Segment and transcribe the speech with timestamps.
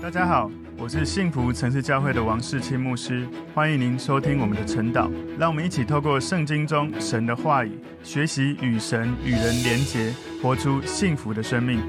[0.00, 0.48] 大家好，
[0.78, 5.10] 我是幸福城市教会的王世清牧师，欢迎您收听我们的晨祷。
[5.36, 11.80] 让我们一起透过圣经中神的话语，学习与神与人连结，活出幸福的生命。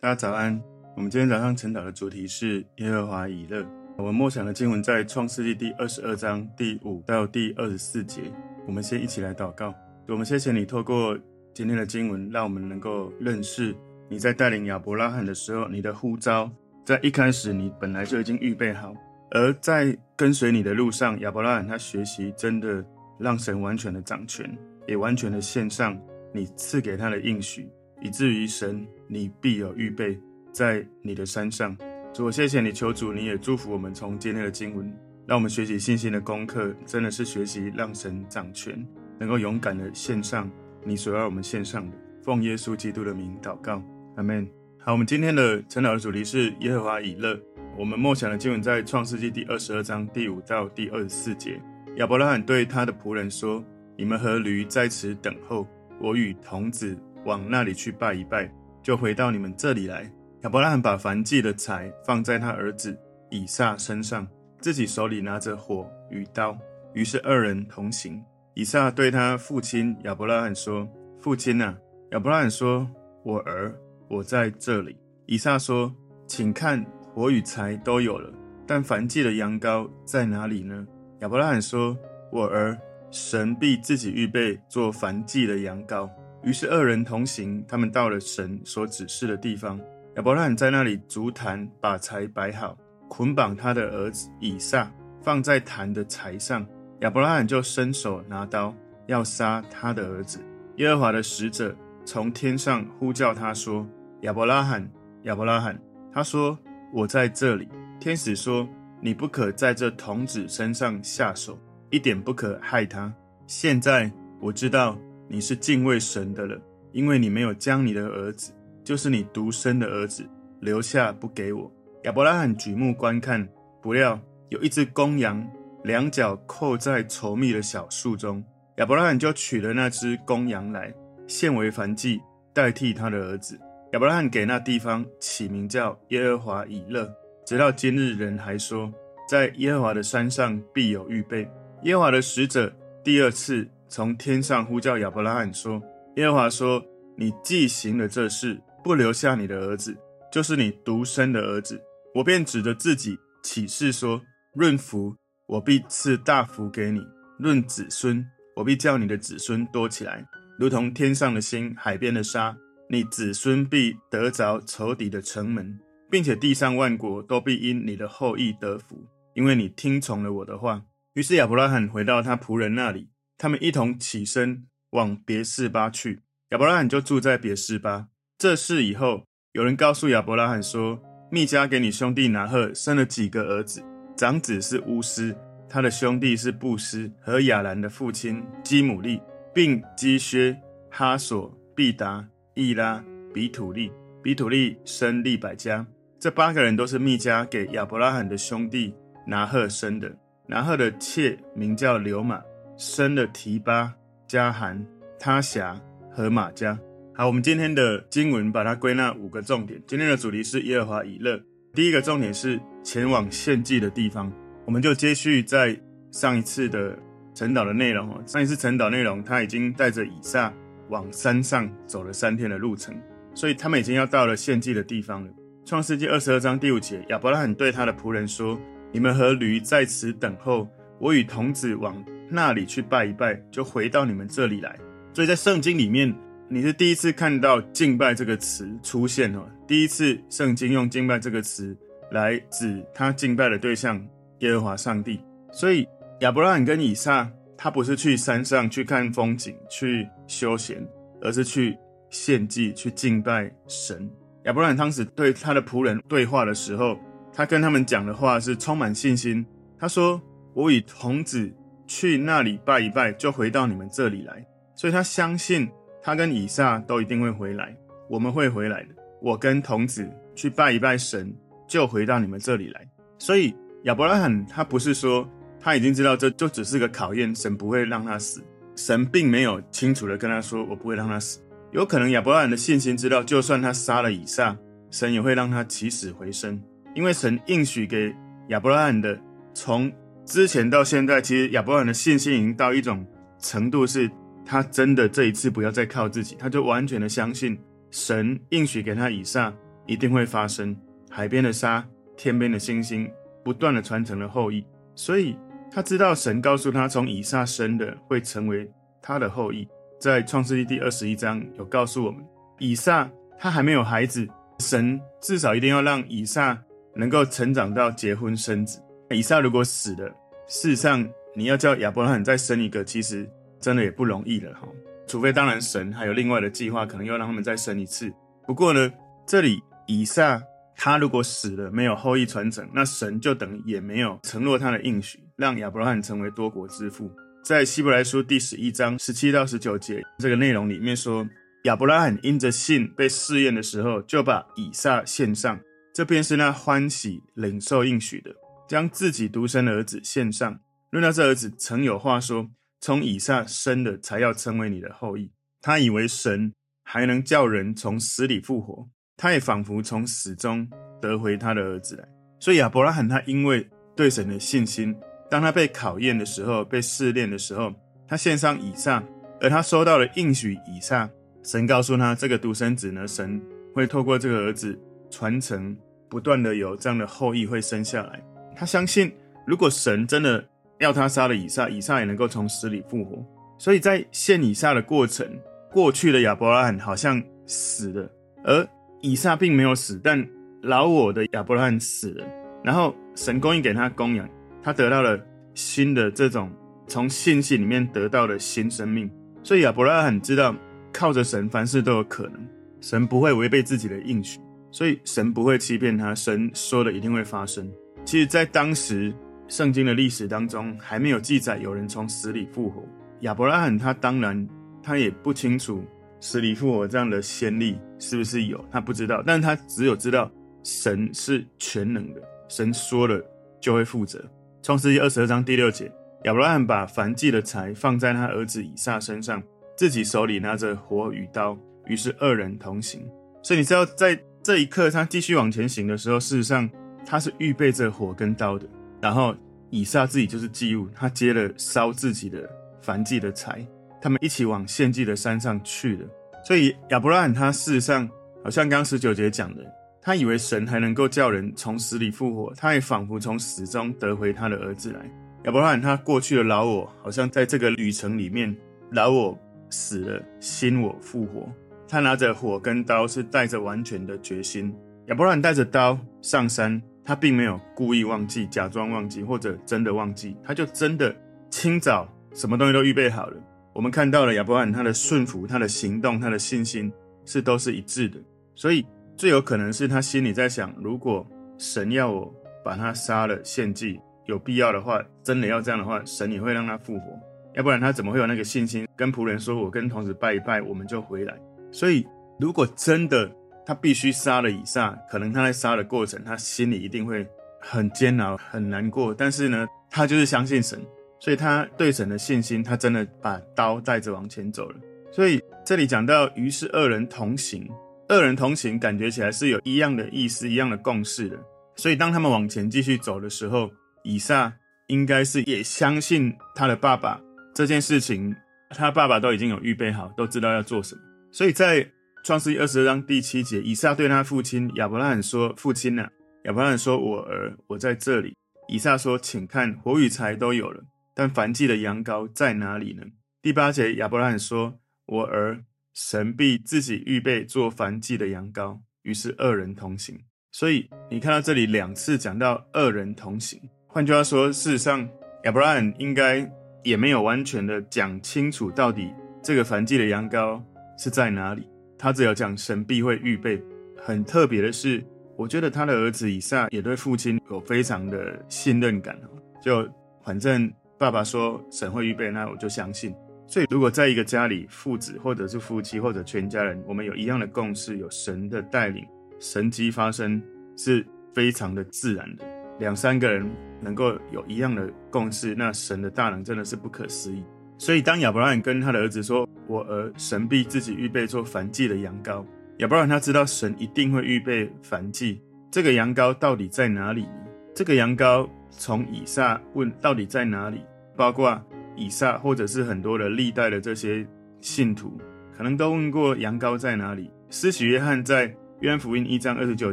[0.00, 0.60] 大家早安，
[0.94, 3.66] 我们今天早上晨祷的主题是耶和华以勒。
[3.96, 8.20] 我们默想的经文在创世纪第二十二章第五到第二十四节。
[8.66, 9.74] 我们先一起来祷告。
[10.08, 11.18] 我们谢谢你透过
[11.54, 13.74] 今天的经文，让我们能够认识
[14.10, 16.50] 你在带领亚伯拉罕的时候，你的呼召
[16.84, 18.92] 在一开始你本来就已经预备好，
[19.30, 22.84] 而在跟随你的路上，亚伯拉罕他学习真的
[23.20, 24.52] 让神完全的掌权，
[24.88, 25.96] 也完全的献上
[26.34, 27.68] 你赐给他的应许，
[28.02, 30.18] 以至于神你必有预备
[30.52, 31.76] 在你的山上。
[32.12, 34.92] 主，谢谢你，求主你也祝福我们从今天的经文，
[35.24, 38.84] 让我们学习信心的功课，真的是学习让神掌权，
[39.20, 40.50] 能够勇敢的献上
[40.84, 41.96] 你所要我们献上的。
[42.22, 43.80] 奉耶稣基督的名祷告。
[44.20, 44.46] 阿门。
[44.78, 47.40] 好，我们今天的晨祷的主题是耶和华以勒。
[47.78, 51.58] 我们默想的经文在创世纪第二十二章第五到第二十四节。
[51.96, 53.64] 亚伯拉罕对他的仆人说
[53.96, 55.66] ：“你们和驴在此等候，
[55.98, 60.12] 我与童子往那里去拜一拜，就回到你们这里来。”
[60.44, 62.94] 亚伯拉罕把燔祭的柴放在他儿子
[63.30, 64.28] 以撒身上，
[64.60, 66.54] 自己手里拿着火与刀。
[66.92, 68.22] 于是二人同行。
[68.52, 70.86] 以撒对他父亲亚伯拉罕说
[71.18, 71.78] ：“父亲啊！”
[72.12, 72.86] 亚伯拉罕说
[73.24, 73.74] ：“我儿。”
[74.10, 74.96] 我在这里。
[75.26, 75.94] 以撒说
[76.26, 78.28] ：“请看，火与柴都有了，
[78.66, 80.84] 但燔祭的羊羔在哪里呢？”
[81.22, 81.96] 亚伯拉罕说
[82.32, 82.76] ：“我儿，
[83.12, 86.10] 神必自己预备做燔祭的羊羔。”
[86.42, 89.80] 于是二人同行，他们到了神所指示的地方。
[90.16, 92.76] 亚伯拉罕在那里筑坛，把柴摆好，
[93.08, 94.90] 捆绑他的儿子以撒，
[95.22, 96.66] 放在坛的柴上。
[97.02, 98.74] 亚伯拉罕就伸手拿刀，
[99.06, 100.40] 要杀他的儿子。
[100.78, 103.86] 耶和华的使者从天上呼叫他说。
[104.22, 104.86] 亚伯拉罕，
[105.22, 105.80] 亚伯拉罕，
[106.12, 106.58] 他说
[106.92, 107.66] ：“我在这里。”
[107.98, 108.68] 天使说
[109.00, 113.12] ：“你不可在这童子身上下手，一点不可害他。
[113.46, 114.10] 现在
[114.40, 116.60] 我知道你是敬畏神的了，
[116.92, 118.52] 因为你没有将你的儿子，
[118.84, 120.28] 就是你独生的儿子，
[120.60, 121.70] 留下不给我。”
[122.04, 123.48] 亚伯拉罕举目观看，
[123.80, 124.20] 不料
[124.50, 125.46] 有一只公羊，
[125.84, 128.44] 两脚扣在稠密的小树中。
[128.76, 130.92] 亚伯拉罕就取了那只公羊来，
[131.26, 132.20] 献为燔祭，
[132.54, 133.58] 代替他的儿子。
[133.92, 137.12] 亚伯拉罕给那地方起名叫耶和华以勒，
[137.44, 138.92] 直到今日，人还说，
[139.28, 141.50] 在耶和华的山上必有预备。
[141.82, 145.82] 耶和华的使者第二次从天上呼叫亚伯拉罕说
[146.14, 146.80] ：“耶和华说，
[147.16, 149.96] 你既行了这事，不留下你的儿子，
[150.30, 151.82] 就是你独生的儿子，
[152.14, 154.22] 我便指着自己起誓说：
[154.54, 155.16] 论福，
[155.48, 157.00] 我必赐大福给你；
[157.40, 158.24] 论子孙，
[158.54, 160.24] 我必叫你的子孙多起来，
[160.60, 162.56] 如同天上的星、海边的沙。”
[162.92, 165.78] 你子孙必得着仇敌的城门，
[166.10, 170.82] 并且地上万国都必因你的后裔得福，因为你听从了我的话。
[171.14, 176.22] 于是亚伯拉罕回到他仆人那里，他们一同起身往别是巴去。
[176.48, 178.08] 亚伯拉罕就住在别是巴。
[178.36, 181.00] 这事以后，有人告诉亚伯拉罕说：
[181.30, 183.84] 密迦给你兄弟拿鹤生了几个儿子，
[184.16, 185.36] 长子是乌斯，
[185.68, 189.22] 他的兄弟是布斯和亚兰的父亲基姆利，
[189.54, 192.29] 并基薛、哈索、毕达。
[192.54, 193.02] 易拉、
[193.32, 193.90] 比土利、
[194.22, 195.86] 比土利生利百加，
[196.18, 198.94] 这八个人都是密加给亚伯拉罕的兄弟
[199.26, 200.10] 拿鹤生的。
[200.46, 202.42] 拿鹤的妾名叫流玛，
[202.76, 203.94] 生了提巴、
[204.26, 204.84] 加含、
[205.18, 205.80] 他辖
[206.10, 206.76] 和玛迦。
[207.14, 209.80] 好，我们今天的经文把它归纳五个重点。
[209.86, 211.40] 今天的主题是耶和华以勒。
[211.72, 214.32] 第一个重点是前往献祭的地方，
[214.64, 215.78] 我们就接续在
[216.10, 216.98] 上一次的
[217.32, 218.20] 晨祷的内容。
[218.26, 220.52] 上一次晨祷内容，他已经带着以撒。
[220.90, 222.94] 往山上走了三天的路程，
[223.34, 225.32] 所以他们已经要到了献祭的地方了。
[225.64, 228.60] 创世纪二十二章第五节，亚伯拉罕对他的仆人说
[228.92, 230.68] ：“你们和驴在此等候，
[230.98, 234.76] 我与童子往那里去拜一拜，就回到你们这里来。”
[235.14, 236.12] 所以在圣经里面，
[236.48, 239.48] 你是第一次看到“敬拜”这个词出现哦。
[239.68, 241.76] 第一次圣经用“敬拜”这个词
[242.10, 244.04] 来指他敬拜的对象
[244.40, 245.20] 耶和华上帝。
[245.52, 245.86] 所以
[246.20, 247.30] 亚伯拉罕跟以撒。
[247.62, 250.82] 他不是去山上去看风景、去休闲，
[251.20, 251.76] 而是去
[252.08, 254.10] 献祭、去敬拜神。
[254.44, 256.98] 亚伯拉罕当时对他的仆人对话的时候，
[257.34, 259.44] 他跟他们讲的话是充满信心。
[259.78, 260.18] 他说
[260.56, 261.52] ：“我与童子
[261.86, 264.42] 去那里拜一拜，就回到你们这里来。”
[264.74, 265.68] 所以他相信
[266.02, 267.76] 他跟以撒都一定会回来，
[268.08, 268.88] 我们会回来的。
[269.20, 271.30] 我跟童子去拜一拜神，
[271.68, 272.88] 就回到你们这里来。
[273.18, 275.28] 所以亚伯拉罕他不是说。
[275.60, 278.42] 他已经知道这就只是个考验，神不会让他死。
[278.76, 281.38] 神并没有清楚的跟他说：“我不会让他死。”
[281.72, 284.56] 有可能亚伯拉罕的信心知道，就算他杀了以撒，
[284.90, 286.60] 神也会让他起死回生。
[286.94, 288.12] 因为神应许给
[288.48, 289.20] 亚伯拉罕的，
[289.52, 289.92] 从
[290.24, 293.06] 之前到现在，其实亚伯拉罕的信心已经到一种
[293.38, 294.10] 程度，是
[294.44, 297.58] 他真的这一次不要再靠自己，他就完全的相信
[297.90, 299.52] 神应许给他以撒
[299.86, 300.76] 一定会发生。
[301.10, 301.86] 海边的沙，
[302.16, 303.08] 天边的星星，
[303.44, 304.64] 不断的传承了后裔，
[304.94, 305.36] 所以
[305.70, 308.70] 他知道神告诉他，从以撒生的会成为
[309.00, 309.68] 他的后裔。
[309.98, 312.24] 在创世记第二十一章有告诉我们，
[312.58, 314.26] 以撒他还没有孩子，
[314.58, 316.58] 神至少一定要让以撒。
[316.92, 320.08] 能够成长到结婚生子，以撒如果死了，
[320.48, 323.30] 事实上你要叫亚伯拉罕再生一个，其实
[323.60, 324.66] 真的也不容易了哈。
[325.06, 328.12] 除非当然神还有另外的计划，可能要让他们再生一次。
[328.44, 328.92] 不过呢，
[329.24, 330.42] 这里以撒
[330.82, 337.12] 他如果死了，没有后裔传承，那神就等于也没有承诺他的应许，让亚伯拉罕成为多国之父。
[337.44, 341.28] 在希伯来书第十一章十七到十九节这个内容里面说，
[341.64, 345.60] 亚伯拉罕因着信被试验的时候，就把以撒献上。
[345.92, 348.34] 这便是那欢喜领受应许的，
[348.66, 350.60] 将自己独生的儿子献上。
[350.92, 352.48] 论到这儿子，曾有话说：
[352.80, 355.30] 从以撒生的才要称为你的后裔。
[355.60, 358.88] 他以为神还能叫人从死里复活，
[359.20, 360.66] 他也仿佛从死中
[360.98, 362.08] 得回他的儿子来。
[362.38, 364.96] 所以亚伯拉罕他因为对神的信心，
[365.30, 367.70] 当他被考验的时候，被试炼的时候，
[368.08, 369.02] 他献上以撒，
[369.42, 371.06] 而他收到了应许以撒。
[371.42, 373.38] 神告诉他，这个独生子呢，神
[373.74, 374.78] 会透过这个儿子
[375.10, 375.76] 传承。
[376.08, 378.20] 不断的有这样的后裔会生下来，
[378.56, 379.14] 他相信
[379.46, 380.44] 如果神真的
[380.80, 383.24] 要他杀了以撒，以撒也能够从死里复活。
[383.58, 385.24] 所以在献以撒的过程，
[385.70, 388.10] 过去的亚伯拉罕好像死了，
[388.42, 388.68] 而
[389.00, 390.26] 以撒并没有死，但
[390.62, 392.26] 老我的亚伯拉罕死了。
[392.62, 394.28] 然后神供应给他供养，
[394.62, 395.18] 他得到了
[395.54, 396.50] 新的这种
[396.86, 399.10] 从信心里面得到的新生命。
[399.42, 400.54] 所以亚伯拉罕知道
[400.92, 402.46] 靠着神，凡事都有可能，
[402.80, 404.38] 神不会违背自己的应许。
[404.70, 407.68] 所以神不会欺骗他，神说的一定会发生。
[408.04, 409.12] 其实，在当时
[409.48, 412.84] 圣经的历史当中，还没有记载有人从死里复活。
[413.20, 414.48] 亚伯拉罕他当然
[414.82, 415.84] 他也不清楚
[416.20, 419.22] 死里复活这样的先例是不是有，他不知道。
[419.26, 420.30] 但是他只有知道
[420.62, 423.20] 神是全能的，神说了
[423.60, 424.22] 就会负责。
[424.62, 425.90] 创世记二十二章第六节，
[426.24, 429.42] 亚伯拉罕把燔祭的柴放在他儿子以撒身上，
[429.76, 433.02] 自己手里拿着火与刀，于是二人同行。
[433.42, 434.20] 所以你知道在。
[434.42, 436.68] 这一刻，他继续往前行的时候，事实上
[437.04, 438.66] 他是预备着火跟刀的。
[438.98, 439.36] 然后
[439.68, 442.48] 以撒自己就是祭物，他接了烧自己的
[442.82, 443.66] 燔祭的柴，
[444.00, 446.06] 他们一起往献祭的山上去了。
[446.44, 448.08] 所以亚伯拉罕他事实上
[448.42, 449.62] 好像刚十九节讲的，
[450.00, 455.00] 他以为神还能够叫人从死里复活，他也仿佛从死中得回他的儿子来。
[455.44, 458.54] 亚伯拉罕他过去的老我，好像在这个旅程里面，
[458.90, 459.38] 老我
[459.68, 461.46] 死了，新我复活。
[461.88, 464.74] 他拿着火跟刀，是带着完全的决心。
[465.06, 471.14] 亚伯拉罕带着刀上山，他并没有故意忘记、假装忘记，或者真的忘记，他就真的
[471.50, 473.36] 清早什么东西都预备好了。
[473.80, 476.92] 我们看到了亚伯拉罕他的顺服、他的行动、他的信心
[477.24, 478.18] 是都是一致的。
[478.54, 478.84] 所以
[479.16, 482.30] 最有可能是他心里在想：如果神要我
[482.62, 487.18] 把他杀了献祭，有必要的话，真的要这样的话，神也会让他复活。
[487.54, 491.34] 要不然他怎么会有那个信心跟仆人说：“我跟童子拜一拜，我们就回来。”
[491.72, 492.06] 所以，
[492.38, 493.34] 如果真的
[493.64, 497.26] 他必须杀了以撒，可能他在杀的过程，他心里一定会
[497.58, 499.14] 很煎熬、很难过。
[499.14, 500.78] 但是呢，他就是相信神，
[501.20, 504.76] 所以他对神的信心，他真的把刀带着往前走了。
[505.12, 507.68] 所以这里讲到，于是二人同行，
[508.08, 511.38] 二人同行，感觉起来是有一样的意思、一样的共识的。
[511.76, 513.70] 所以当他们往前继续走的时候，
[514.02, 514.52] 以撒
[514.88, 517.20] 应该是也相信他的爸爸
[517.54, 518.34] 这件事情，
[518.70, 521.00] 他爸爸都已经有预备好，都知道要做什么。
[521.30, 521.86] 所以在
[522.24, 526.08] 创世记二十二章第七节，以撒对他父亲亚伯拉罕说：“父亲呐、！”
[526.44, 528.34] 亚伯拉罕说：“我儿，我在这里。”
[528.68, 530.82] 以撒说：“请看，火与柴都有了，
[531.20, 533.02] 但燔祭的羊羔在哪里呢？”
[533.42, 535.62] 第八节，亚伯拉罕说：“我儿，
[535.92, 540.18] 神必自己预备做燔祭的羊羔。”于是二人同行。
[540.50, 545.06] 所以你看到这里两次讲到二人同行，换句话说，事实上
[545.44, 546.50] 亚伯拉罕应该
[546.82, 549.12] 也没有完全的讲清楚到底
[549.42, 550.62] 这个燔祭的羊羔。
[550.96, 551.68] 是在哪里？
[551.98, 553.62] 他只有讲神必会预备。
[553.98, 555.04] 很特别的是，
[555.36, 559.20] 我觉得他的儿子以撒也对父亲有非常的信任感。
[559.62, 559.86] 就
[560.24, 563.14] 反正爸爸说神会预备，那我就相信。
[563.46, 569.02] 所以如果在一个家里，父子或者是夫妻或者全家人，我们有一样的共识，有神的带领，
[569.38, 570.42] 神迹发生
[570.76, 571.02] 是
[571.32, 572.44] 非常的自然的。
[572.78, 577.42] 两三个人能够有一样的共识，那神的大能真的是不可思议。
[577.78, 582.44] 所以，当亚伯拉罕跟他的儿子说：“我儿，神必自己预备做燔祭的羊羔。”
[582.76, 585.40] 亚伯拉罕他知道神一定会预备燔祭，
[585.70, 587.26] 这个羊羔到底在哪里？
[587.74, 590.82] 这个羊羔从以撒问到底在哪里，
[591.20, 591.62] 包括
[591.96, 594.26] 以撒或者是很多的历代的这些
[594.58, 595.20] 信徒，
[595.54, 597.30] 可能都问过羊羔在哪里。
[597.50, 598.46] 施洗约翰在
[598.80, 599.92] 约翰福音一章二十九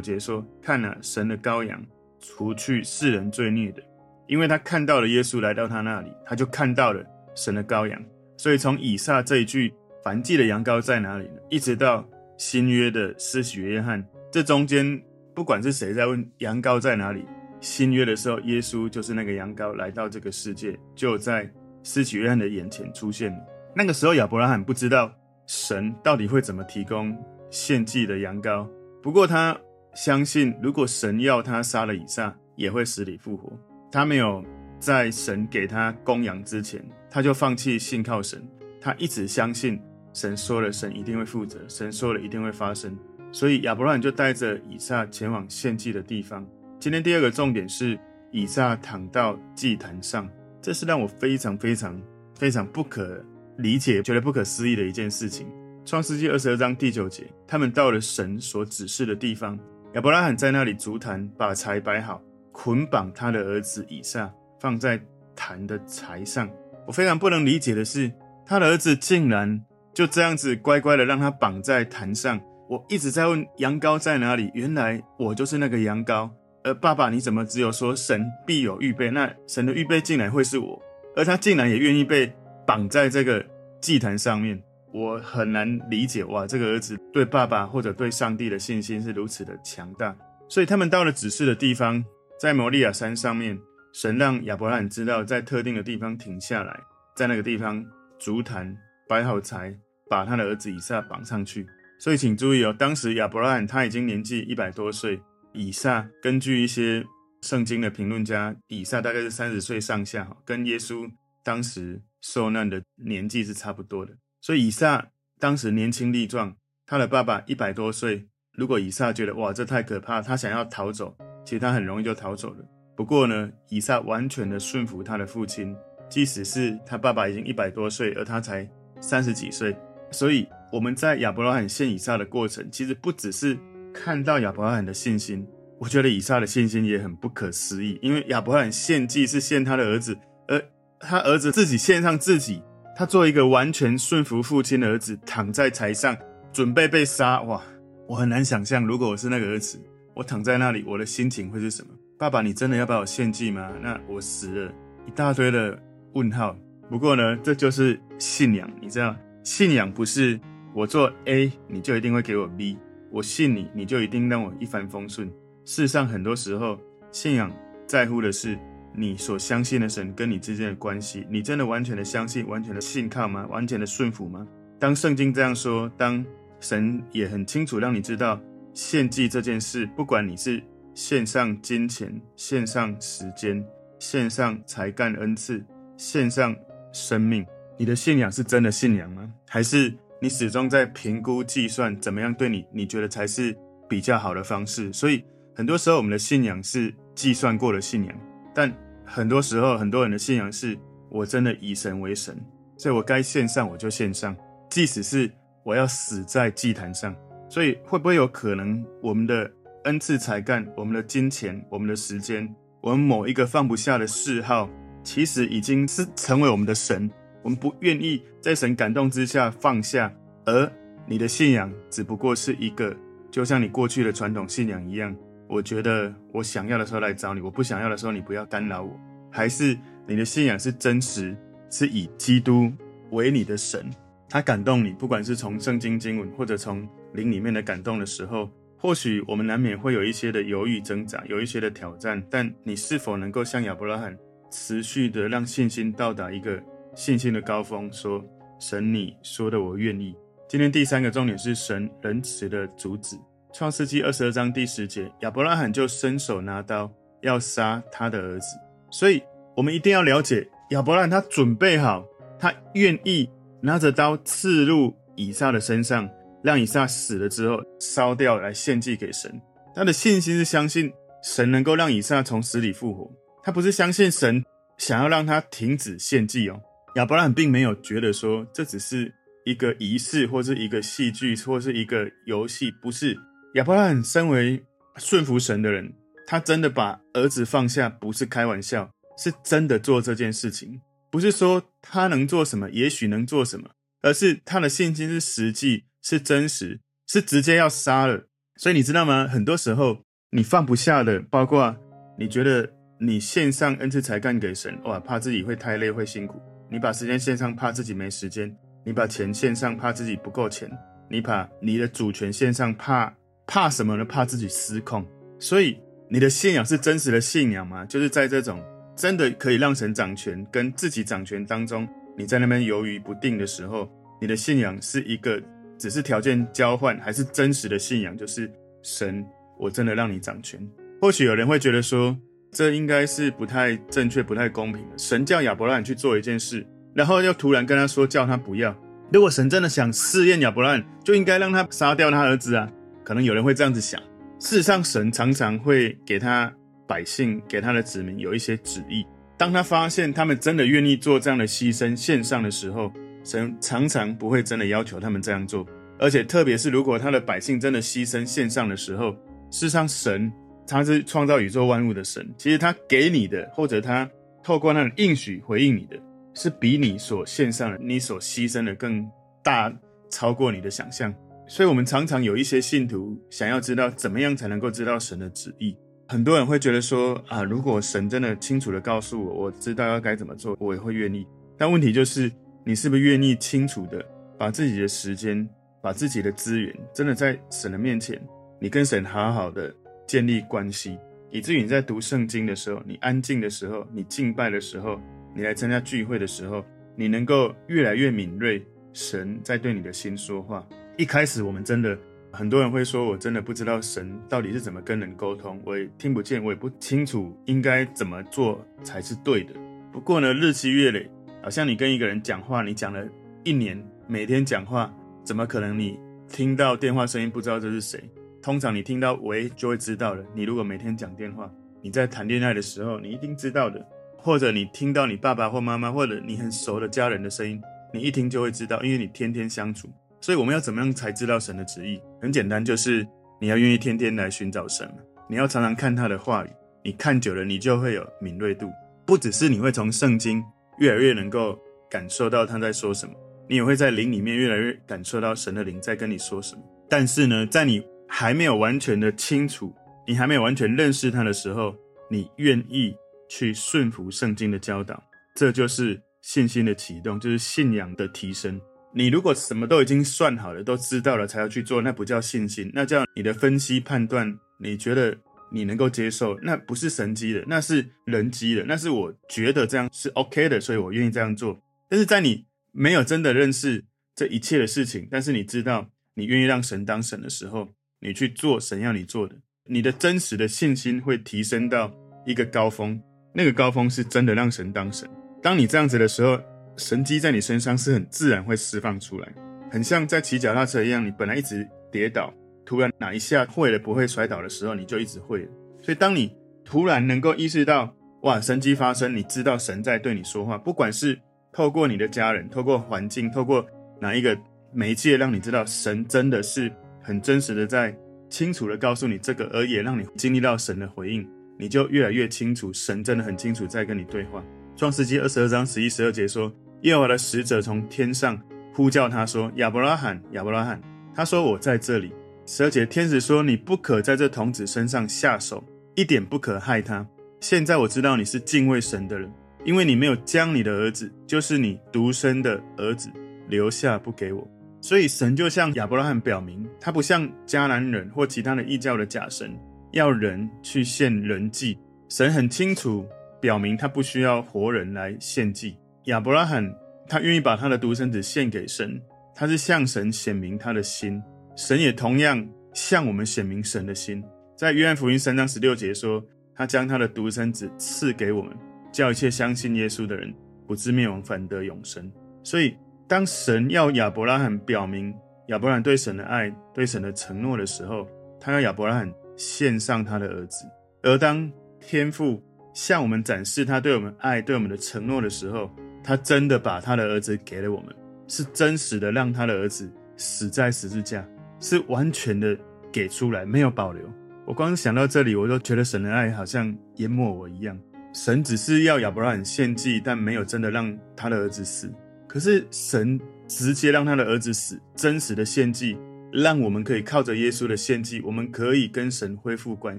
[0.00, 1.84] 节说：“看哪，神的羔羊，
[2.18, 3.82] 除去世人罪孽的。”
[4.26, 7.04] 因为他看到了耶稣来到他那里，他就看到了
[7.34, 8.02] 神的羔羊。
[8.38, 11.34] 所以从以撒这一句凡祭的羊羔在哪里呢？
[11.50, 12.02] 一直到
[12.38, 14.98] 新约的施洗约翰，这中间
[15.34, 17.22] 不管是谁在问羊羔在哪里，
[17.60, 21.50] 新约的时候耶稣就是那个羊羔来到这个世界，就在
[21.82, 23.34] 施洗约翰的眼前出现。
[23.74, 25.12] 那个时候亚伯拉罕不知道
[25.46, 27.16] 神到底会怎么提供
[27.50, 28.68] 献祭的羊羔，
[29.02, 29.58] 不过他
[29.94, 33.52] 相信如果神要他杀了以撒，也会死里复活。
[33.90, 34.44] 他没有
[34.78, 38.46] 在神给他供羊之前，他就放弃信靠神。
[38.80, 39.80] 他一直相信
[40.12, 42.96] 神说了，神一定会负责；神说了，一定会发生。
[43.32, 46.46] 所以亚伯拉罕就带着以撒前往献祭的地方。
[46.80, 47.98] 今天第二个重点是
[48.30, 50.30] 以撒躺到祭坛上，
[50.62, 52.00] 这是让我非常非常
[52.36, 53.20] 非常不可
[53.56, 55.48] 理解、觉得不可思议的一件事情。
[55.84, 59.58] 创世纪二十二章第九节，他们到了神所指示的地方，
[59.94, 62.22] 亚伯拉罕在那里筑坛，把柴摆好。
[62.52, 65.00] 捆绑他的儿子以撒，放在
[65.36, 66.50] 坛的柴上。
[66.86, 68.12] 我非常不能理解的是，
[68.44, 72.40] 他的儿子竟然就这样子乖乖的让他绑在坛上。
[72.68, 76.30] 我一直在问羊羔在哪里，原来我就是那个羊羔。
[76.64, 79.10] 而爸爸，你怎么只有说神必有预备？
[79.10, 80.82] 那神的预备竟然会是我，
[81.16, 82.32] 而他竟然也愿意被
[82.66, 83.44] 绑在这个
[83.80, 84.62] 祭坛上面。
[84.92, 90.16] 我很难理解，哇，这个儿子对爸爸或者对上帝的信心是如此的强大。
[90.48, 92.04] 所以他们到了指示的地方。
[92.40, 93.58] 在摩利亚山上面，
[93.92, 96.80] 神让亚伯拉罕知道，在特定的地方停下来，
[97.16, 97.84] 在那个地方
[98.16, 98.72] 筑坛，
[99.08, 99.76] 摆好柴，
[100.08, 101.66] 把他的儿子以撒绑上去。
[101.98, 105.20] 所以请注意哦，当时亚伯拉罕他已经年纪一百多岁，
[105.52, 107.04] 以撒根据一些
[107.42, 111.10] 圣经的评论家，以撒大概是三十岁上下，跟耶稣
[111.42, 114.12] 当时受难的年纪是差不多的。
[114.40, 121.16] 所以以撒当时年轻力壮，他的爸爸一百多岁，如果以撒觉得哇，这太可怕，他想要逃走。
[121.44, 122.64] 其实他很容易就逃走了。
[122.96, 125.74] 不过呢，以撒完全的顺服他的父亲，
[126.10, 128.68] 即使是他爸爸已经一百多岁，而他才
[129.00, 129.74] 三十几岁。
[130.10, 133.58] 所以我们在亚伯拉罕献以撒的过程，其实不只是
[134.00, 135.44] 看到亚伯拉罕的信心，
[135.80, 137.98] 我觉得以撒的信心也很不可思议。
[138.00, 140.62] 因为亚伯拉罕献祭是献他的儿子，而
[141.00, 142.62] 他儿子自己献上自己，
[142.96, 146.16] 他做一个完全顺服父亲的儿子，躺在柴上
[146.52, 147.42] 准备被杀。
[147.42, 147.60] 哇，
[148.06, 149.80] 我很难想象，如果我是那个儿子。
[150.14, 151.88] 我躺在那里，我的心情会是什么？
[152.18, 153.68] 爸爸，你真的要把我献祭吗？
[153.82, 154.72] 那我死了，
[155.06, 155.76] 一大堆的
[156.14, 156.56] 问号。
[156.88, 160.38] 不过呢，这就是信仰，你知道，信仰不是
[160.74, 162.76] 我做 A 你就一定会给我 B，
[163.10, 165.28] 我信你，你就一定让我一帆风顺。
[165.64, 166.78] 事实上，很多时候，
[167.12, 167.50] 信仰
[167.86, 168.58] 在乎的是
[168.94, 171.26] 你所相信的神跟你之间的关系。
[171.30, 173.46] 你真的完全的相信，完全的信靠吗？
[173.48, 174.46] 完全的顺服吗？
[174.78, 176.24] 当圣经这样说，当
[176.60, 178.40] 神也很清楚让你知道。
[178.74, 180.62] 献祭这件事，不管你是
[180.94, 183.64] 献上金钱、献上时间、
[183.98, 185.64] 献上才干恩赐、
[185.96, 186.54] 献上
[186.92, 187.44] 生命，
[187.76, 189.32] 你的信仰是真的信仰吗？
[189.48, 193.56] 还是你始终在评估计算怎么样对你，你觉得才是
[193.88, 194.92] 比较好的方式？
[194.92, 198.20] 所以很多时候我们的信仰是计算过的信仰，
[198.54, 198.72] 但
[199.04, 200.76] 很多时候很多人的信仰是
[201.08, 202.36] 我真的以神为神，
[202.76, 204.36] 所以我该献上我就献上，
[204.68, 205.30] 即使是
[205.62, 207.14] 我要死在祭坛上。
[207.48, 209.50] 所以会不会有可能，我们的
[209.84, 214.68] 恩赐才干、我们的金钱、我们的时间、我们某一个放不下的嗜好，
[215.02, 217.10] 其实已经是成为我们的神？
[217.42, 220.12] 我们不愿意在神感动之下放下，
[220.44, 220.72] 而
[221.06, 222.94] 你的信仰只不过是一个，
[223.30, 225.14] 就像你过去的传统信仰一样。
[225.48, 228.98] 我觉得我想要的时候来找你，我不想要的时候你不要干扰我。
[229.30, 231.36] 还是你的信仰是真实，
[231.70, 232.70] 是以基督
[233.10, 233.88] 为你的神？
[234.28, 242.22] 他感动你，不管是从圣经经文或者从灵里面的感动的时候，或许我们难免会有一些的犹豫挣扎，有一些的挑战。
[242.28, 244.14] 但你是否能够像亚伯拉罕，
[244.50, 246.62] 持续的让信心到达一个
[246.98, 247.88] 信心的高峰？
[247.92, 248.20] 说
[248.58, 250.12] 神，你说的我愿意。
[250.48, 253.16] 今天第三个重点是神仁慈的阻止。
[253.52, 256.90] 创世纪二十二章第十节，亚伯拉罕就伸手拿刀
[257.20, 258.48] 要杀他的儿子。
[258.90, 259.22] 所以
[259.56, 262.04] 我们一定要了解亚伯拉罕，他准备好，
[262.36, 263.30] 他愿意。
[263.60, 266.08] 拿着刀刺入以撒的身上，
[266.42, 269.40] 让以撒死了之后烧掉来献祭给神。
[269.74, 270.92] 他的信心是相信
[271.24, 273.10] 神能够让以撒从死里复活，
[273.42, 274.44] 他不是相信神
[274.78, 276.60] 想要让他停止献祭哦。
[276.98, 279.14] 亚伯拉罕并没有觉得说这只是
[279.44, 283.16] 一个仪式，或是一个戏剧，或是一个游戏，不是。
[283.54, 284.64] 亚伯拉罕身为
[284.96, 285.94] 顺服神的人，
[286.26, 290.80] 他真的把儿子放下，不是开玩笑，是真的做这件事情。
[291.08, 293.70] 不是说他能做什么，也许能做什么，
[294.02, 298.26] 而是他的信心是实际，是真实，是直接要杀了。
[298.56, 299.28] 所以你知道吗？
[299.28, 300.02] 很多时候
[300.32, 301.76] 你放不下的，包括
[302.18, 302.68] 你觉得
[303.00, 306.36] 你献上恩赐才干给神，哇，怕自己会太累会辛苦；
[306.70, 308.48] 你把时间线上，怕自己没时间；
[308.84, 310.68] 你把钱线上，怕自己不够钱；
[311.08, 313.12] 你把你的主权线上，怕
[313.46, 314.04] 怕什么呢？
[314.04, 315.06] 怕自己失控。
[315.38, 317.84] 所以你的信仰是真实的信仰吗？
[317.86, 318.62] 就是在这种。
[318.96, 323.88] 真的可以让神掌权，跟自己掌权当中，你在那边犹豫不定的时候，
[324.20, 325.40] 你的信仰是一个
[325.78, 328.18] 只是条件交换，还是真实的信仰？
[328.18, 328.50] 就是
[328.82, 329.24] 神，
[329.56, 330.60] 我真的让你掌权。
[331.00, 332.18] 或许有人会觉得说，
[332.50, 334.98] 这应该是不太正确、不太公平的。
[334.98, 338.74] 神叫亚伯拉罕去做一件事，然后又突然跟他说叫他不要。
[339.12, 342.68] 如果神真的想试验亚伯拉罕，就应该让他杀掉他儿子啊。
[343.04, 344.00] 可能有人会这样子想。
[344.38, 346.52] 事实上，神常常会给他。
[346.86, 349.04] 百姓给他的子民有一些旨意，
[349.36, 352.90] 当他发现他们真的愿意做这样的牺牲献上的时候，
[353.22, 355.66] 神常常不会真的要求他们这样做。
[355.98, 359.10] 而且特别是如果他的百姓真的牺牲献上的时候，
[359.50, 360.32] 事实上神
[360.68, 364.08] 他是创造宇宙万物的神，其实他给你的或者他
[364.44, 365.96] 透过那种应许回应你的，
[366.34, 369.10] 是比你所献上的、你所牺牲的更
[369.42, 369.72] 大，
[370.10, 371.12] 超过你的想象。
[371.46, 375.74] 所以，我们常常有一些信徒想要知道怎么样才能够知道神的旨意。
[376.06, 381.26] 很多人会觉得说啊，如果神真的清楚地告诉我，我知道要该怎么做，我也会愿意。
[381.56, 382.30] 但问题就是，
[382.64, 384.04] 你是不是愿意清楚地
[384.38, 385.48] 把自己的时间、
[385.82, 388.20] 把自己的资源，真的在神的面前，
[388.60, 389.74] 你跟神好好的
[390.08, 390.98] 建立关系，
[391.30, 395.00] 以至于你在读圣经的时候，你安静的时候，你敬拜的时候，
[395.36, 396.64] 你来参加聚会的时候，
[396.96, 398.60] 你能够越来越敏锐，
[398.92, 400.66] 神在对你的心说话。
[400.96, 401.96] 一开始我们真的。
[402.30, 409.54] 很多人会说，我真的不知道神到底是怎么跟人沟通，我也听不见，我也不清楚应该怎么做才是对的。
[409.90, 411.10] 不过呢，日积月累，
[411.42, 413.02] 好像你跟一个人讲话，你讲了
[413.44, 414.94] 一年，每天讲话，
[415.24, 417.98] 怎么可能你听到电话声音不知道这是谁？
[418.48, 420.24] 通常你听到喂就会知道了。
[420.34, 423.86] 你如果每天讲电话，你在谈恋爱的时候，你一定知道的。
[424.16, 427.60] 或者你听到你爸爸或妈妈，或者你很熟的家人的声音，
[427.92, 429.86] 你一听就会知道，因为你天天相处。
[430.22, 432.00] 所以我们要怎么样才知道神的旨意？
[432.22, 433.06] 很简单，就是
[433.38, 434.90] 你要愿意天天来寻找神，
[435.28, 436.48] 你要常常看他的话语。
[436.82, 438.70] 你看久了，你就会有敏锐度。
[439.04, 440.42] 不只是你会从圣经
[440.78, 441.54] 越来越能够
[441.90, 443.12] 感受到他在说什么，
[443.46, 446.62] 你也会在灵里面越来越感受到神的灵在跟你说什么。
[446.88, 449.72] 但是呢，在你还没有完全的清楚，
[450.06, 451.76] 你还没有完全认识他的时候，
[452.10, 452.96] 你愿意
[453.28, 455.00] 去顺服圣经的教导，
[455.36, 458.60] 这就是信心的启动，就是信仰的提升。
[458.94, 464.34] 你如果什么都已经算好了，都知道了才要去做，那不叫信心，那叫你的分析判断。
[464.60, 465.16] 你觉得
[465.52, 471.60] 你能够接受，那不是神机的，那是人机的，那是我觉得这样是 OK 的，所以我愿意这样做。
[471.88, 473.84] 但是在你没有真的认识
[474.16, 477.68] 这一切的事情，但是你知道你愿意让神当神的时候，
[478.00, 479.34] 你去做神要你做的，
[479.64, 481.92] 你的真实的信心会提升到
[482.24, 483.00] 一个高峰，
[483.32, 485.08] 那个高峰是真的让神当神。
[485.42, 486.38] 当你这样子的时候。
[486.80, 489.28] 神迹在你身上是很自然会释放出来，
[489.68, 492.32] 很像在骑脚踏车一样，你本来一直跌倒，
[492.64, 495.48] 突然哪一下会了不会摔倒的时候，你就一直会了。
[495.82, 496.32] 所以当你
[496.64, 501.18] 突然能够意识到，哇，神迹发生，你知道神在对你说话，不管是
[501.52, 503.66] 透过你的家人，透过环境，透过
[504.00, 504.38] 哪一个
[504.72, 506.72] 媒介，让你知道神真的是
[507.08, 507.96] 很真实的在
[508.28, 511.26] 清楚的告诉你这个，而也让你经历到神的回应，
[511.58, 514.44] 你就越来越清楚，神真的很清楚在跟你对话。
[514.76, 516.52] 创世纪二十二章十一、十二节说。
[516.82, 518.40] 耶和华的使者从天上
[518.72, 520.80] 呼叫他说：“亚伯拉罕，亚伯拉罕。”
[521.12, 522.12] 他说：“我在这里。”
[522.46, 525.64] 十二节，天使说：“你不可在这童子身上下手，
[525.96, 527.04] 一点不可害他。
[527.40, 529.28] 现在我知道你是敬畏神的人，
[529.64, 533.10] 因为你没有将你的儿子，就是你独生的儿子，
[533.48, 534.48] 留下不给我。
[534.88, 539.54] 所以神就向亚伯拉罕表明，他不像迦南人或其他的异教的假神，
[539.92, 541.78] 要人去献人祭。
[542.08, 543.06] 神很清楚
[543.38, 545.76] 表明，他不需要活人来献祭。
[546.04, 546.74] 亚伯拉罕，
[547.06, 548.98] 他愿意把他的独生子献给神，
[549.34, 551.22] 他是向神显明他的心。
[551.54, 554.24] 神也同样向我们显明神的心。
[554.56, 556.24] 在约翰福音三章十六节说，
[556.54, 558.56] 他将他的独生子赐给我们，
[558.90, 560.32] 叫一切相信耶稣的人
[560.66, 562.10] 不至灭亡，反得永生。
[562.42, 562.74] 所以，
[563.08, 565.14] 当神要亚伯拉罕表明
[565.46, 568.06] 亚伯拉罕对神的爱、对神的承诺的时候，
[568.38, 570.66] 他要亚伯拉罕献上他的儿子。
[571.02, 572.42] 而当天父
[572.74, 575.70] 向我们展示他对我们爱、对我们的承诺的时候，
[576.04, 577.94] 他真的把他的儿子给了我们，
[578.26, 581.26] 是真实的让他的儿子死在十字架，
[581.60, 582.54] 是完全的
[582.92, 584.02] 给出来，没有保留。
[584.44, 587.78] 我光想到这里，我都觉得神的爱好像淹没我一样。
[588.12, 591.90] 神只是要亚伯拉罕献祭，但没有真的让他的儿子死。
[592.28, 595.96] 可是神直接让他的儿子死，真实的献祭，
[596.30, 599.98] 让我们可以靠着耶稣的献祭，我们可以跟神恢复关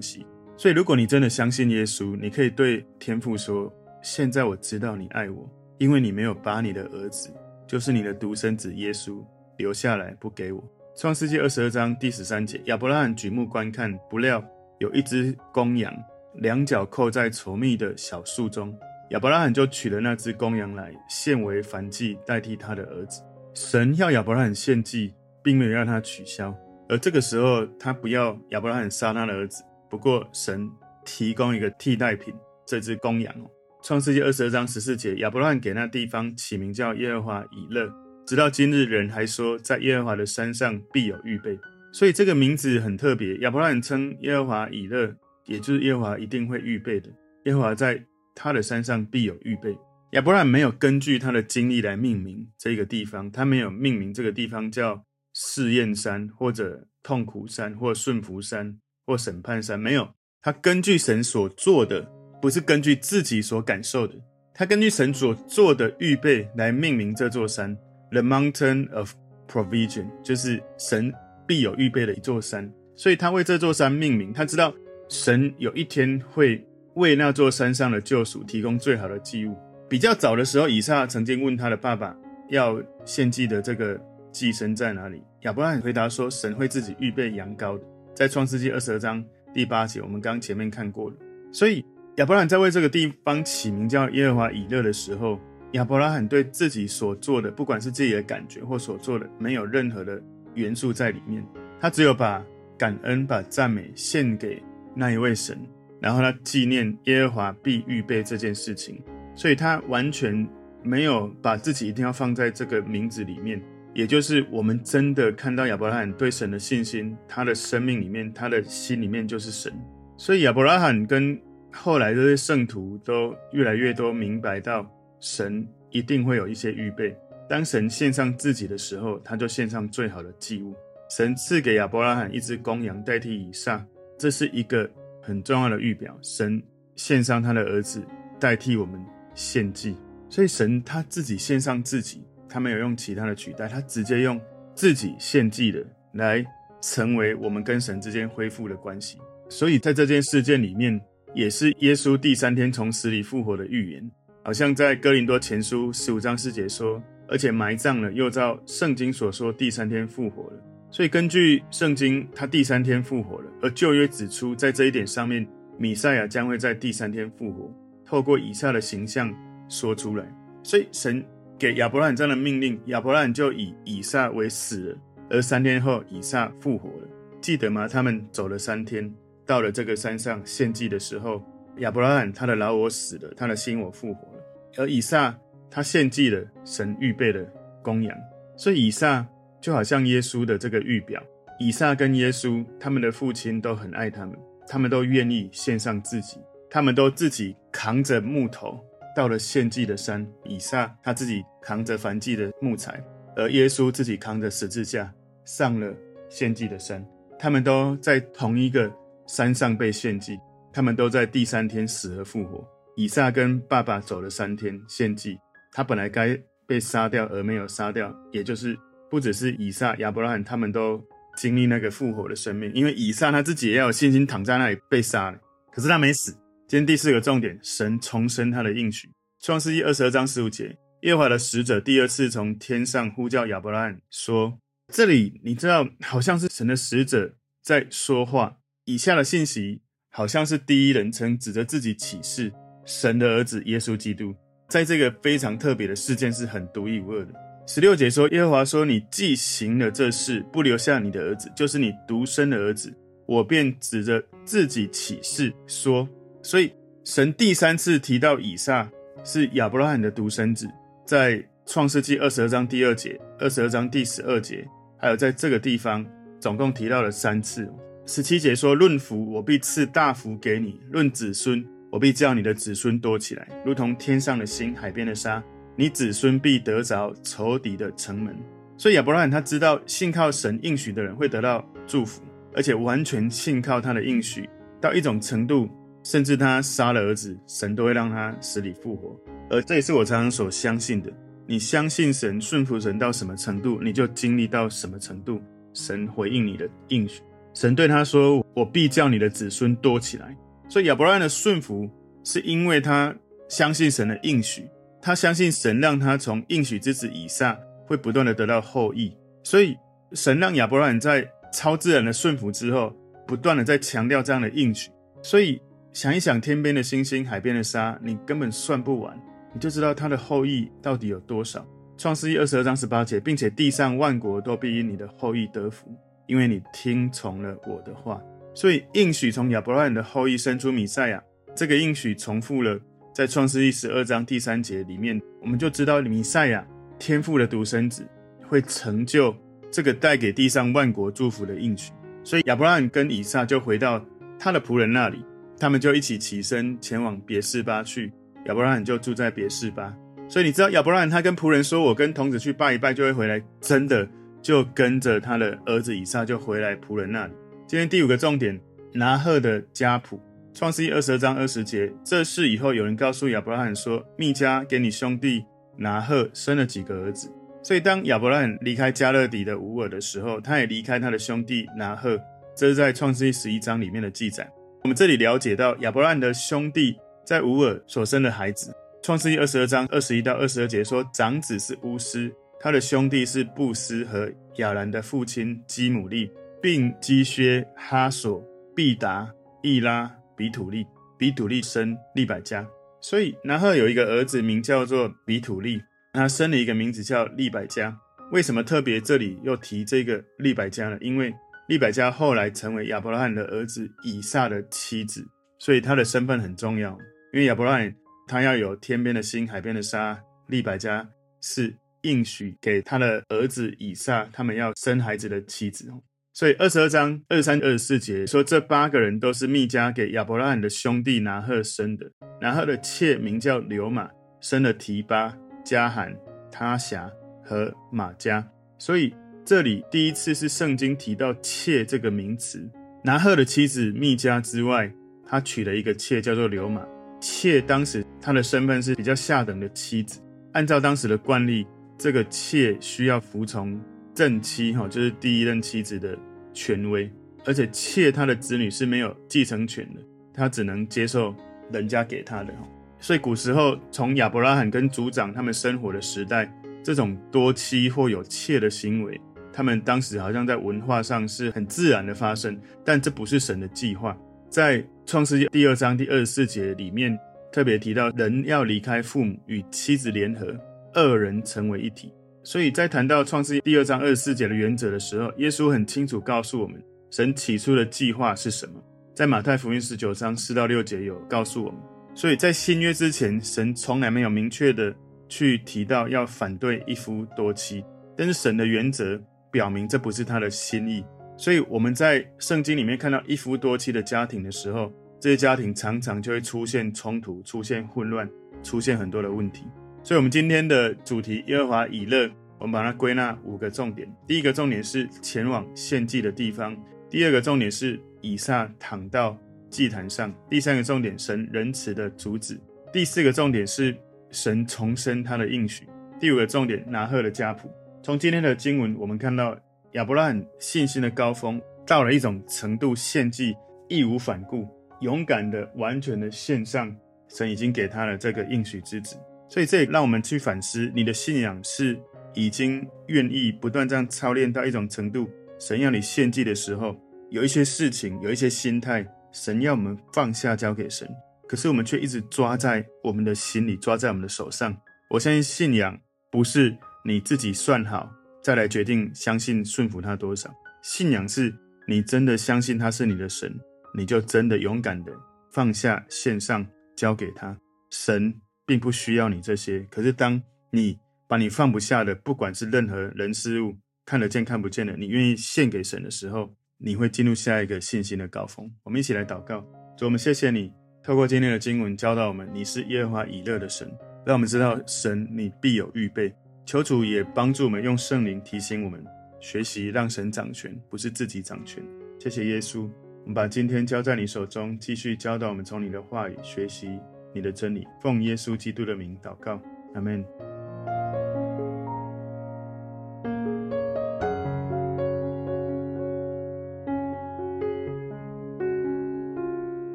[0.00, 0.24] 系。
[0.56, 7.30] 所以，如果你真的相信耶稣，你可以对天父说：“现在我知道你爱我，因为你没有把你的儿子，
[7.66, 9.24] 就是你的独生子耶稣
[9.56, 10.62] 留下来不给我。”
[10.96, 14.44] 创世纪二十二章第十三节，亚伯拉罕举目观看，不料
[14.78, 15.92] 有一只公羊，
[16.34, 18.72] 两脚扣在稠密的小树中。
[19.10, 23.20] 亚伯拉罕就取了那只公羊来献为燔祭，代替他的儿子。
[23.54, 26.56] 神要亚伯拉罕献祭，并没有让他取消。
[26.88, 29.64] 而这个时候，他不要亚伯拉罕杀他的儿子。
[29.88, 30.70] 不过，神
[31.04, 32.32] 提供一个替代品，
[32.64, 33.50] 这只公羊哦。
[33.82, 37.92] 创世纪二十二章十四节，亚伯拉罕给那地方起名叫耶和华以勒。
[38.24, 41.58] 直到今日，人还说，在耶和华的山上必有预备。
[41.92, 43.36] 所以这个名字很特别。
[43.38, 45.12] 亚伯拉罕称耶和华以勒，
[45.46, 47.10] 也就是耶和华一定会预备的。
[47.46, 48.00] 耶和华在。
[48.42, 49.76] 他的山上必有预备。
[50.12, 60.08] 亚伯拉罕没有根据他的经历来命名这个地方，他没有命名这个地方叫试验山，或者痛苦山，或顺服山，或审判山，没有。
[60.40, 62.00] 他根据神所做的，
[62.40, 64.14] 不是根据自己所感受的，
[64.54, 67.76] 他根据神所做的预备来命名这座山
[68.10, 69.12] ，The Mountain of
[69.46, 71.12] Provision，就是神
[71.46, 72.72] 必有预备的一座山。
[72.96, 74.74] 所以他为这座山命名，他知道
[75.10, 76.66] 神有一天会。
[76.94, 79.56] 为那座山上的救赎提供最好的祭物。
[79.88, 82.16] 比较早的时候，以撒曾经问他的爸爸
[82.48, 84.00] 要献祭的这个
[84.30, 85.22] 祭牲在哪里？
[85.42, 91.16] 亚伯拉罕回答说：“神会自己预备羊羔的。”在创世纪二十二章第八节，我们刚前面看过了。
[91.50, 91.84] 所以
[92.16, 95.40] 亚伯拉罕在为这个地方起名叫耶和华以勒的时候，
[95.72, 100.22] 亚伯拉罕对自己所做的，不管是自己的感觉或所做的，没有任何的
[100.54, 101.44] 元素在里面。
[101.80, 102.44] 他只有把
[102.76, 104.62] 感恩、把赞美献给
[104.94, 105.58] 那一位神。
[106.00, 109.02] 然后他纪念耶和华必预备这件事情，
[109.34, 110.48] 所以他完全
[110.82, 113.60] 没有把自己一定要放在这个名字里面。
[113.92, 119.72] 也就是我们真的看到亚伯拉罕对神的信心，他的生命里面，他的心里面就是神。
[120.16, 121.38] 所以亚伯拉罕跟
[121.72, 127.14] 后来这些圣徒都越来越多明白到，神一定会有一些预备。
[127.48, 130.72] 当神献上自己的时候，他就献上最好的祭物。
[131.10, 133.84] 神赐给亚伯拉罕一只公羊代替以撒，
[134.16, 134.88] 这是一个。
[135.20, 136.62] 很重要的预表，神
[136.96, 138.02] 献上他的儿子
[138.38, 139.00] 代替我们
[139.34, 139.96] 献祭，
[140.28, 144.40] 所以神他自己献上自己，他没有用其他的取代，他直接用
[144.74, 146.44] 自己献祭的来
[146.80, 149.18] 成为我们跟神之间恢复的关系。
[149.48, 151.00] 所以在这件事件里面，
[151.34, 154.10] 也是耶稣第三天从死里复活的预言，
[154.42, 160.69] 好像在哥林多前书十五章四节说，而且埋葬了，又照圣经所说第三天复活了。
[160.92, 163.50] 所以，根据圣经，他第三天复活了。
[163.62, 165.46] 而旧约指出，在这一点上面，
[165.78, 167.72] 米赛亚将会在第三天复活，
[168.04, 169.32] 透过以撒的形象
[169.68, 170.26] 说出来。
[170.64, 171.24] 所以，神
[171.56, 174.98] 给亚伯拉罕这样的命令，亚伯拉罕就以以撒为死了。
[175.30, 177.08] 而三天后，以撒复活了。
[177.40, 177.86] 记得吗？
[177.86, 179.14] 他们走了三天，
[179.46, 181.40] 到了这个山上献祭的时候，
[181.76, 184.42] 亚伯拉罕他的老我死了，他的新我复活了。
[184.76, 185.38] 而以撒
[185.70, 187.46] 他献祭了，神预备了
[187.80, 188.18] 公羊。
[188.56, 189.24] 所以，以撒。
[189.60, 191.22] 就好像耶稣的这个预表，
[191.58, 194.34] 以撒跟耶稣，他们的父亲都很爱他们，
[194.66, 196.38] 他们都愿意献上自己，
[196.70, 198.80] 他们都自己扛着木头
[199.14, 200.26] 到了献祭的山。
[200.44, 203.02] 以撒他自己扛着燔祭的木材，
[203.36, 205.12] 而耶稣自己扛着十字架
[205.44, 205.94] 上了
[206.30, 207.06] 献祭的山。
[207.38, 208.90] 他们都在同一个
[209.26, 210.38] 山上被献祭，
[210.72, 212.66] 他们都在第三天死而复活。
[212.96, 215.38] 以撒跟爸爸走了三天献祭，
[215.72, 218.74] 他本来该被杀掉而没有杀掉，也就是。
[219.10, 221.04] 不只是以撒、亚伯拉罕，他们都
[221.36, 222.72] 经历那个复活的生命。
[222.72, 225.38] 因为以撒他自己也要有信心躺在那里被杀了，
[225.72, 226.32] 可是他没死。
[226.68, 229.10] 今天第四个重点，神重申他的应许。
[229.40, 234.58] 创世记二十二章十五节，耶和华的使者第二次从天上呼叫亚伯拉罕，说
[234.92, 238.58] ：“这里你知道，好像是神的使者在说话。
[238.84, 242.52] 以下的信息好像是第一人称指着自己启示
[242.84, 244.34] 神的儿子耶稣基督，
[244.68, 247.32] 在这个非常特别的事件是很独一无二的。”
[247.66, 252.92] 十六节说：“耶和华说，你既行了这事，不留下你的儿子，就是你独生的儿子，
[253.26, 256.08] 我便指着自己起誓说。
[256.42, 256.72] 所以
[257.04, 258.90] 神第三次提到以撒
[259.22, 260.68] 是亚伯拉罕的独生子，
[261.06, 264.66] 在创世纪二十二章第二节、二十二章第十二节，
[264.98, 266.04] 还有在这个地方，
[266.40, 267.72] 总共提到了三次。
[268.04, 275.40] 十七节说：论福，我必赐大福给你；论子孙，我必叫你的子孙多起来，如同天上的星、海边的沙。”
[275.76, 278.36] 你子孙必得着仇敌的城门。
[278.76, 282.22] 所以亚伯拉罕他知道，信靠神应许的人会得到祝福，
[282.54, 284.48] 而且完全信靠他的应许
[284.80, 285.68] 到一种程度，
[286.02, 289.14] 甚至他杀了儿子，神都会让他死里复活。
[289.50, 291.12] 而这也是我常常所相信的。
[291.46, 295.42] 你相信神，顺服神到什么程度，你就经历到什么程度。
[295.74, 297.22] 神回应你的应许，
[297.54, 300.36] 神对他说：“我必叫你的子孙多起来。”
[300.68, 301.88] 所以亚伯拉罕的顺服，
[302.24, 303.14] 是因为他
[303.48, 304.64] 相信神的应许，
[305.00, 309.16] 他相信神让他从应许之子以撒会不断的得到后裔。
[309.42, 309.76] 所以
[310.12, 312.94] 神让亚伯拉罕在超自然的顺服之后，
[313.26, 314.90] 不断的在强调这样的应许。
[315.22, 315.60] 所以
[315.92, 319.18] 想一想，天边的星星，海边的沙，你根本算不完。
[319.52, 321.66] 你就知道他的后裔到底有多少。
[321.98, 325.92] 创世记二十二章十八节，并且地上万国都必因你的后裔得福，
[326.26, 328.22] 因为你听从了我的话。
[328.54, 331.22] 所以应许从亚伯拉罕的后裔生出米赛亚，
[331.54, 332.78] 这个应许重复了
[333.20, 336.66] 在创世记十二章第三节里面，我们就知道弥赛亚
[336.98, 338.02] 天父的独生子
[338.48, 339.36] 会成就
[339.70, 341.92] 这个带给地上万国祝福的应许。
[342.24, 344.02] 所以亚伯拉罕跟以撒就回到
[344.38, 345.22] 他的仆人那里，
[345.58, 348.10] 他们就一起起身前往别是巴去。
[348.46, 349.94] 亚伯拉罕就住在别是巴，
[350.26, 354.08] 所以你知道亚伯拉罕他跟仆人说：“我跟童子去拜一拜，就会回来。”真的
[354.40, 357.34] 就跟着他的儿子以撒就回来仆人那里。
[357.66, 358.58] 今天第五个重点，
[358.94, 360.18] 拿鹤的家谱，
[360.52, 361.92] 创世记二十二章二十节。
[362.04, 365.44] 这事以后有人告诉亚伯拉罕说：“密迦给你兄弟
[365.76, 367.30] 拿鹤生了几个儿子。”
[367.62, 372.18] 所以当亚伯拉罕离开加勒底的吾珥的时候，他也离开他的兄弟拿鹤。
[372.56, 374.50] 这是在创世记十一章里面的记载。
[374.82, 376.96] 我们这里了解到亚伯拉罕的兄弟。
[377.22, 386.28] 在吾珥所生的孩子，创世记二十二章二十一到二十二节说，长子是乌斯，他的兄弟是布斯和亚兰的父亲基母利，
[386.60, 389.32] 并基薛、哈索、毕达、
[389.62, 390.86] 益拉、比土利。
[391.18, 392.66] 比土利生利百加，
[393.02, 395.78] 所以拿鹤有一个儿子名叫做比土利，
[396.14, 397.94] 他生了一个名字叫利百加。
[398.32, 400.96] 为什么特别这里又提这个利百加呢？
[401.02, 401.30] 因为
[401.68, 405.22] 利百加后来成为亚伯拉罕的儿子以撒的妻子，
[405.58, 406.92] 所以他的身份很重要。
[407.34, 407.94] 因为亚伯拉罕
[408.26, 411.06] 他要有天边的星、海边的沙，利百加
[411.42, 415.92] 是应许给他的儿子以撒，他们要生孩子的妻子。
[416.40, 422.10] 所以二十二章二十三、二十四节说，这八个人都是密迦给亚伯拉罕的兄弟拿鹤生的。
[422.40, 424.08] 拿鹤的妾名叫流玛，
[424.40, 426.16] 生了提巴、迦罕、
[426.50, 427.10] 他辖
[427.44, 428.42] 和玛迦。
[428.78, 429.12] 所以
[429.44, 432.66] 这里第一次是圣经提到妾这个名词。
[433.04, 434.90] 拿鹤的妻子密迦之外，
[435.26, 436.82] 他娶了一个妾叫做流玛。
[437.20, 440.18] 妾当时她的身份是比较下等的妻子，
[440.54, 441.66] 按照当时的惯例，
[441.98, 443.78] 这个妾需要服从
[444.14, 446.18] 正妻，哈，就是第一任妻子的
[446.52, 447.10] 权威，
[447.44, 450.00] 而且妾她的子女是没有继承权的，
[450.32, 451.34] 她只能接受
[451.72, 452.68] 人家给她的，哈。
[452.98, 459.18] 所以古时候从亚伯拉罕跟族长他们生活的时代，这种多妻或有妾的行为，
[459.52, 464.16] 他们当时好像在文化上是很自然的发生，但这不是神的计划。
[464.50, 467.18] 在创世记第二章第二十四节里面
[467.52, 470.54] 特别提到，人要离开父母，与妻子联合，
[470.92, 472.12] 二人成为一体。
[472.42, 478.74] 所以在谈到创世第二章二十四节的原则的时候，耶稣很清楚告诉我们，神起初的计划是什么。
[479.14, 481.78] 在马太福音十九章四到六节有告诉我们。
[482.14, 484.94] 所以在新约之前，神从来没有明确的
[485.28, 487.84] 去提到要反对一夫多妻，
[488.16, 491.04] 但是神的原则表明这不是他的心意。
[491.36, 498.28] 所以我们在圣经里面看到一夫多妻的家庭的时候，这些家庭常常就会出现冲突、出现混乱、
[498.62, 499.64] 出现很多的问题。
[500.02, 504.10] 所以，我们今天的主题耶和华以勒，我们把它归纳五个重点。
[504.26, 506.74] 第一个重点是前往献祭的地方；
[507.08, 509.36] 第二个重点是以撒躺到
[509.68, 512.56] 祭坛上；第三个重点神仁慈的主旨；
[512.92, 513.96] 第四个重点是
[514.30, 515.84] 神重申他的应许；
[516.18, 517.70] 第五个重点拿鹤的家谱。
[518.02, 519.56] 从今天的经文，我们看到。
[519.94, 523.56] 亚伯拉罕信心的高峰到了一种程度，献祭
[523.88, 524.68] 义无反顾、
[525.00, 526.94] 勇敢的、完全的献上，
[527.26, 529.16] 神已经给他了这个应许之子。
[529.50, 532.00] 所以这也让我们去反思：你的信仰是
[532.32, 536.96] 已经愿意不断这样操练到一种程度，神要你献祭的时候，
[537.30, 541.06] 有一些事情、有一些心态，神要我们放下交给神，
[541.46, 544.74] 可是我们却一直抓在我们的心里，抓在我们的手上。
[545.10, 545.98] 我相信信仰
[546.30, 548.10] 不是你自己算好。
[548.42, 550.50] 再来决定相信顺服他多少。
[550.82, 551.54] 信仰是
[551.86, 553.54] 你真的相信他是你的神，
[553.94, 555.12] 你就真的勇敢的
[555.52, 557.54] 放下献上交给他。
[557.90, 558.34] 神
[558.70, 568.70] 并不需要你这些，可是当你把你放不下的，不管是任何人事物，看得见看不见的，你愿意献给神的时候，你会进入下一个信心的高峰。
[568.84, 569.60] 我们一起来祷告，
[569.98, 573.90] 主，我们谢谢你，透过今天的经文教导我们，你是耶和华以勒的神，
[574.24, 576.32] 让我们知道神你必有预备。
[576.64, 579.04] 求主也帮助我们用圣灵提醒我们，
[579.40, 581.82] 学习让神掌权，不是自己掌权。
[582.20, 582.88] 谢谢耶稣，
[583.22, 587.00] 我们把今天交在你手中，继续教导我们从你的话语学习
[587.34, 587.86] 你的真理。
[588.00, 589.60] 奉耶稣基督的名祷告，
[589.94, 590.24] 阿门。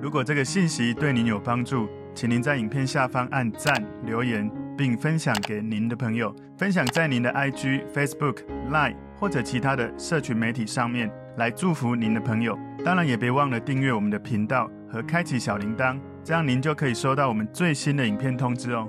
[0.00, 12.58] 如果这个信息对您有帮助，请您在影片下方按赞、留言，并分享给您的朋友，分享在您的 IG、Facebook、Line 或者其他的社群媒体上面，来祝福您的朋友。
[12.84, 18.88] 当然，也别忘了订阅我们的频道和开启小铃铛，这样您就可以收到我们最新的影片通知哦。